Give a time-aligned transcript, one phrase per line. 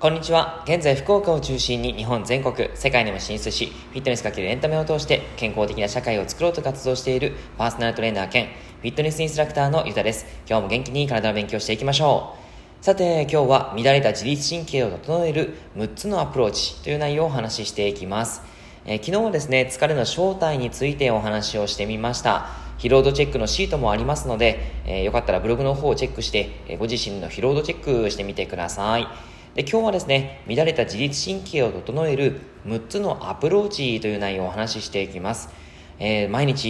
[0.00, 0.64] こんにちは。
[0.66, 10.26] 現在、福岡を中心に日本全国、世界にも進出し、フィットネスかけるエンタメを通して健康的な社会を作ろうと活動しているパーソナルトレーナー兼フィットネスインストラクターのゆたです。
[10.48, 12.34] 今日も元気に体の勉強していきましょ
[12.82, 12.84] う。
[12.84, 18.55] さて、今日は乱れた自律神経を整える6つのアプローチという内容をお話ししていきます。
[18.88, 22.46] えー、昨日はですね、疲れの正体についてお話をしてみました。
[22.78, 29.08] 疲労度チェックのシートもありますので、えー、よかったらブログの方をチェックして、え、ご自身の疲労度チェックしてみてください。
[29.56, 35.48] で今日はですね、乱れた自律神経を整える6つのアプローチという内容をお話ししていきます。
[35.98, 36.68] えー、毎日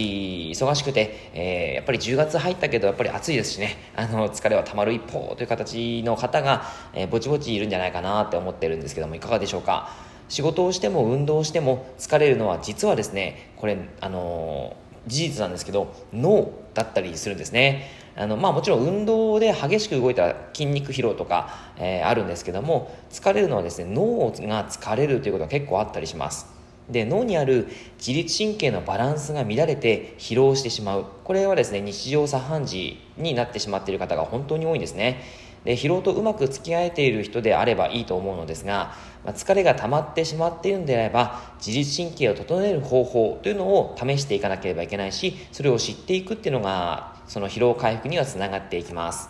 [0.55, 6.63] 忙しくて、えー、やっぱり10月入ったけどやっぱり暑いですしね、あの、疲れはたまる一方という形の方が、
[6.95, 10.06] えー、ぼちぼちいるんじゃないかなって思ってるんですけども、いかがでしょうか？
[10.29, 14.75] 仕事をしても運動をしても疲れるのは実はですね、これ、あの
[15.07, 17.89] 事実なんですけど、脳だったりするんですね。
[18.19, 26.47] あのまあ、もちろん運動で激しく動いたら筋肉疲労とか、えー、あるんですけども疲れるのはですね脳が疲れるということが結構あったりします。
[26.89, 27.67] で脳にある
[27.99, 31.05] 自律神経のバランスが乱れて疲労してしまう。
[31.25, 35.21] これはですね日常茶飯事になってしまっている方が本当に多いんですね。
[35.63, 38.95] で疲労とうまく付き合えている人であればいいと思うのですが、
[39.27, 49.29] まあ、疲れが溜まってしまっているのであれば自律神経を整える方法というのを試していかなければいけないしそれを知っていくっていうのがその疲労回復にはつながっていきます。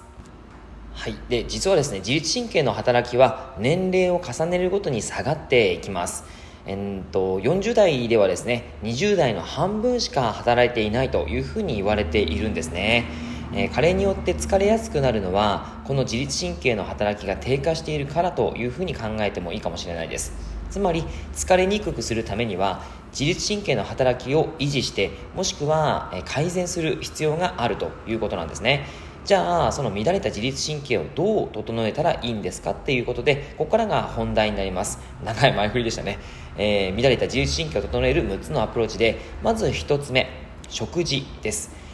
[0.94, 6.26] はい、で実はですね自律神経の働きは年齢を重ねるごとに下がっていきます。
[6.68, 13.06] えー、と40代ではですね20代の半分しか働いていないというふうに言われているんですね。
[13.54, 20.34] えー、加齢によって疲れやすくなるのはこの自律神経の働きが低下しているからというふうに考えてもいいかもしれないです。
[20.70, 21.04] つまり
[21.34, 28.86] 疲れにくくするためには自律神経の働きを維持してもしくは改善する必要があるということなんですね。
[29.24, 35.00] じゃあその乱れた自律神経をどう整えたらいいんですかっていうことでここからが本題になります。
[35.24, 36.18] 長い前振りでしたね、
[36.58, 40.30] えー、乱れた自律神経を整える6つのアプローチでまず1つ目
[40.70, 41.87] 食事です。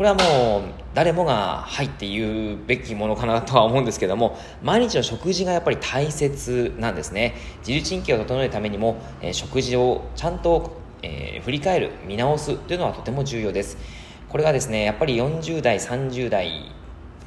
[0.00, 0.62] これはもう
[0.94, 7.34] 誰もが入って言うべきものかなとは思うんですけども毎日の食事がやっぱり大切なんですね。
[7.58, 13.76] 自律神経を整えるためにも、えー、食事をちゃんと、えー、振り返る見直すというのはとても重要です。
[14.30, 16.72] これがですねやっぱり40代30代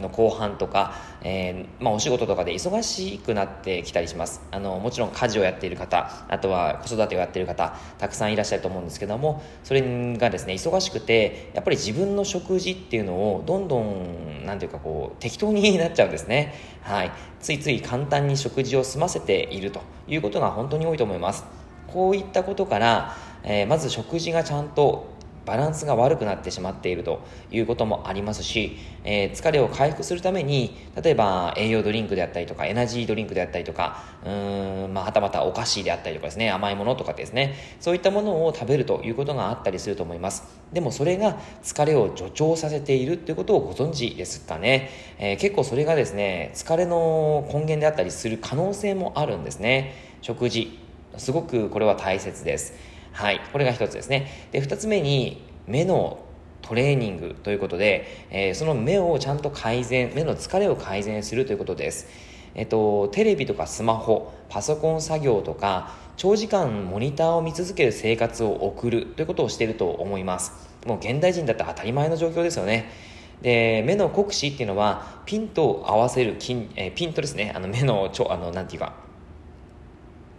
[0.01, 4.41] の後半とか、えー、まあ、お仕事とかで忙しくなってきたりします。
[4.51, 16.53] あのもちろん家事をやっている方あとは子育てをやっている方たくさんいらっしゃると思うんですけどもそれがですね忙しくてやっぱり自分の食事っていうのをどんどんなんていうかこう適当になっちゃうんですね。
[16.81, 17.11] はい。
[17.39, 21.45] ついつい簡単に食事を済ませているということが本当に多いと思います。
[21.87, 25.12] こういったことから、えー、まず食事がちゃんと
[25.45, 27.21] バランスが悪くなってしまっていると
[27.51, 40.43] いうこともありますし、えー、疲れを回復するために例えば栄養ドリンクであったりとかエナジードリンクであったりとかうーん、まあ、はたまたお菓子であったりとかですね甘いものとかですねそういったものを食べるということがあったりすると思います。
[40.71, 44.89] でもそれが疲れを助長させているということをご存知ですかね、
[45.19, 49.93] えー、結構それがですね疲れの根源であったりする可能性もあるんですね。
[50.21, 50.79] 食事。
[51.17, 52.73] すごくこれは大切です。
[53.13, 54.49] はい、これが一つですね。
[54.51, 56.25] で、二つ目に、目の
[56.63, 62.07] トレーニングということで、えー、その目をちゃんと改善、目の疲れを改善するということです。
[62.55, 70.51] えっと、テレビとかスマホ、パソコン作業とか、長時間モニターを見続ける生活を送るということをしていると思います。
[70.87, 72.89] もう現代人だったら当たり前の状況ですよね。
[73.41, 77.51] で、目の酷使っていうのは、ピンと合わせる筋、えー、ピントですね。
[77.55, 78.93] あの目のちょ、あの、なんていうか、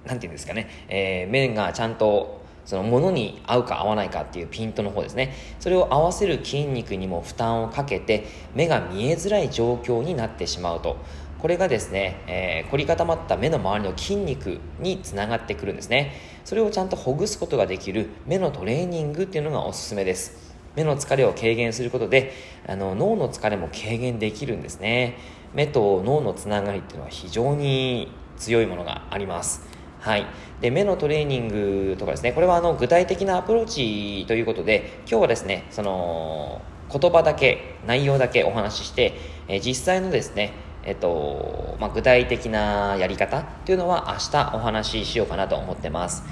[0.07, 0.69] なんていうんですかね。
[0.89, 5.35] えー、目がちゃんとその物に合うか合わないかっていうピントの方ですね。
[5.61, 10.97] それを合わせる筋肉にも負担をかけて目が見えづらい状況になってしまうと。
[11.39, 16.15] これがですね、えー、凝り固まった目の周りの筋肉につながってくるんですね。
[16.45, 20.55] それをちゃんとほぐすことができる目のトレーニングっていうのがおすすめです。
[20.75, 22.33] 目の疲れを軽減することで
[22.67, 25.19] あの脳の疲れも軽減できるんですね。
[25.53, 29.74] 目と脳のつながりっていうのは非常に強いものがあります。
[30.05, 30.27] はい、
[30.61, 36.61] で目のトレーニングとかですねこれはあの具体的なアプローチということで今日はですねその
[36.93, 39.15] 言葉だけ内容だけお話しして、
[39.49, 40.53] え実際のですね
[40.85, 46.23] えっとまあ、具体的なやり方というのは明日お話ししようかなと思ってます。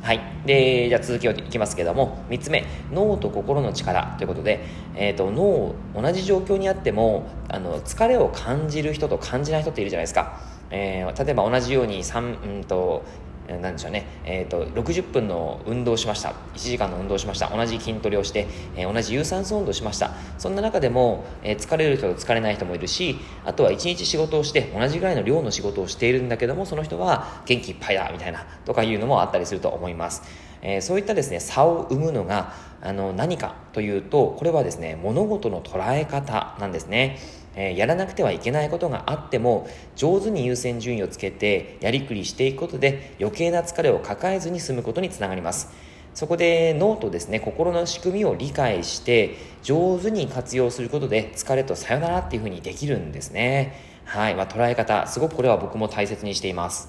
[0.00, 0.20] はい。
[0.46, 4.64] で、じゃあ続きをいきますけども、3つ目、脳と心の力ということで、
[4.94, 10.40] えっ、ー、と、脳、同じ状況にあっても、あの、疲れを感じる人と感じない人っているじゃないですか。
[10.70, 13.04] えー、例えば同じように3、うんと、
[13.48, 16.34] なんでしょうね、えーと、60分の運動しました。
[16.54, 17.48] 1時間の運動しました。
[17.48, 20.12] 同じ筋トレをして、えー、同じ有酸素運動しました。
[20.36, 23.16] そんな中でも、えー、疲れる人と疲れない人もいるし
[23.46, 30.22] あとは1日仕事をして同じぐらいの量の仕事をしているんだけどもその人は元気いっぱいだみたいなとかいうのもあったりすると思います。
[30.60, 37.18] えー、そういったですね差を生むのがあの何かというとこれはですね物事の捉え方なんですね。
[37.58, 45.68] えやらなくてはいけないことがあっても上手に優先順位をつけてやりくりしていくことで余計な疲れを抱えずに済むことにつながります。
[46.14, 53.74] そこで脳とですね心の仕組みを理解して上手に活用することで疲れとさよならっていうふうにできるんですね。
[54.04, 56.88] はい、まあ、捉え方すごくこれは僕も大切にしています。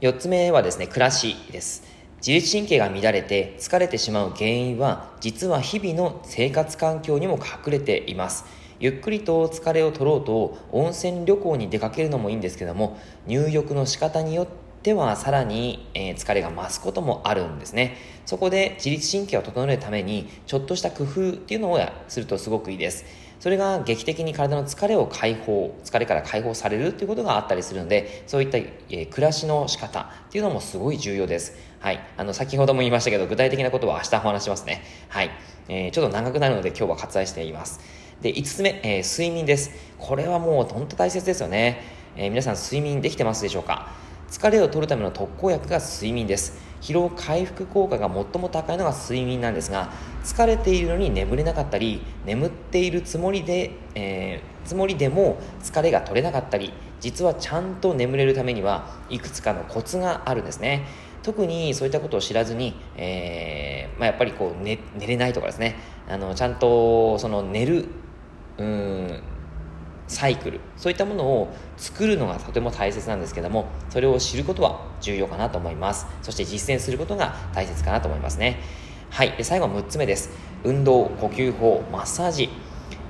[0.00, 1.82] 4つ目はですね暮らしです。
[2.18, 8.44] 自律神経が乱れて疲れてしまう原因は実は日々の生活環境にも隠れています。
[8.80, 14.46] ゆっくりと疲れを取ろうと温泉旅行に出かけるのもいいんですけども入浴の仕方によっ
[14.82, 17.96] てはさらに、えー、疲れが増すこともあるんですね。
[18.26, 23.04] そこで自律神経を整えるためにちょっとした工夫っていうのをするとすごくいいです。
[23.40, 31.56] それが劇的に体の疲れを解放疲れから解放されるっていうことがあったりするのでそういった、えー、暮らしの仕方っていうのもすごい重要です。
[31.80, 32.00] はい。
[32.16, 34.82] あの先ほども言いましたけど具体的なことは明日お話しますね。
[35.08, 35.30] はい、
[35.68, 37.80] えー、ちょっと長くなるので今日は割愛しています。
[38.22, 39.70] で、5つ目、えー、睡眠です。
[39.96, 41.80] これはもう本当大切ですよね。
[42.16, 43.92] えー、皆さん睡眠できてますでしょうか？
[44.28, 46.58] 疲れを取るための特効薬が睡眠です。
[46.80, 49.92] 疲労回復効果が最も高いのが睡眠なんですが、
[50.24, 60.86] 疲れているのに眠れなかったり、眠っているつもりで、えー、つもりでも疲れが取れなかったり、実はちゃんと眠れるためにはいくつかのコツがあるんですね。
[61.22, 65.76] 特にそういったことを知らずに、えーまあ、やっぱりこう寝寝れないとかですね
[66.08, 67.86] あのちゃんとその寝る
[68.58, 69.22] うん
[70.08, 70.60] サイクル。
[70.76, 76.06] そういったものを作るのがとても大切なんですけどもそれを知ることは重要かなと思います。
[76.22, 78.60] そして実践することが大切かなと思いますね。
[79.10, 79.32] はい。
[79.36, 80.30] で最後6つ目です。
[80.64, 82.48] 運動呼吸法マッサージ。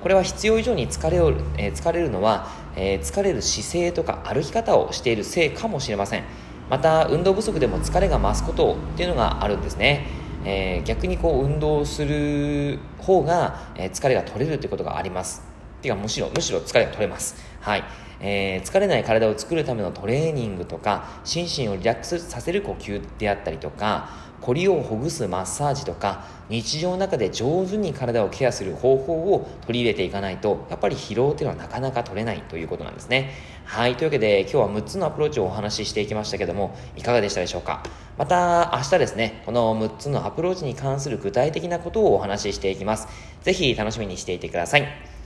[0.03, 6.25] これは必要以上に疲れを、えー、疲れるのは、えー、疲れる姿勢とか歩き方をしているせいかもしれません。
[6.71, 10.07] また運動不足でも疲れが増すことっていうのがあるんですね。
[10.45, 15.43] えー、逆にこう運動する方が、疲れが取れるということがあります。
[15.81, 17.37] ていうかむしろむしろ疲れが取れます。
[17.61, 17.85] はい。
[18.21, 24.11] えー、疲れない体を作るためのトレーニングとか心身をリラックスさせる呼吸であったりとか
[24.41, 33.33] 凝りをほぐすマッサージとか日常の中で上手に体をケアする方法を取り入れていかないとやっぱり疲労っていうのはなかなか取れないということなんですね。
[33.65, 37.83] はいというわけで今日は6つのアプローチをお話ししていきましたけどもいかがでしたでしょうか？
[38.17, 43.09] また明日ですねこの6つのアプローチに関する具体的なことをお話ししていきます。
[43.43, 45.18] ぜひ楽しみにしていてください。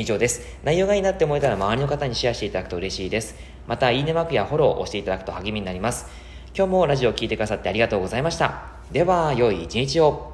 [0.00, 0.58] 以上です。
[0.64, 3.34] 内容がいいなって思えたら周りの方にシェアしていただくと嬉しいです。
[3.66, 6.06] また、いいねマークやフォローを押していただくと励みになります。
[6.56, 8.64] 今日もラジオを聴いてくださってありがとうございました。
[8.90, 10.31] では、良い一日を。